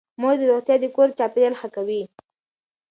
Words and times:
د 0.03 0.03
مور 0.21 0.35
روغتيا 0.49 0.75
د 0.81 0.85
کور 0.95 1.09
چاپېريال 1.17 1.53
ښه 1.59 1.67
کوي. 1.75 2.01